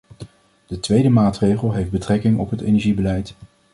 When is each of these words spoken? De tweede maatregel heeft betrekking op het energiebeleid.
De 0.67 0.79
tweede 0.79 1.09
maatregel 1.09 1.73
heeft 1.73 1.91
betrekking 1.91 2.37
op 2.39 2.49
het 2.49 2.61
energiebeleid. 2.61 3.35